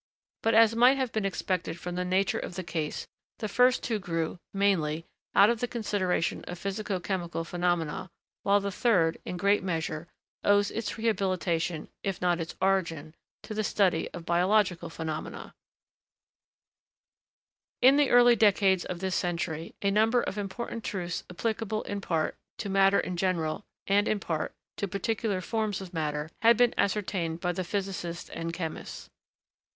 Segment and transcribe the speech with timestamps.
[0.41, 3.05] But, as might have been expected from the nature of the case,
[3.37, 8.09] the first two grew, mainly, out of the consideration of physico chemical phenomena;
[8.41, 10.07] while the third, in great measure,
[10.43, 15.53] owes its rehabilitation, if not its origin, to the study of biological phenomena.
[17.83, 20.23] [Sidenote: (1) Molecular constitution of matter.] In the early decades of this century, a number
[20.23, 25.41] of important truths applicable, in part, to matter in general, and, in part, to particular
[25.41, 29.07] forms of matter, had been ascertained by the physicists and chemists.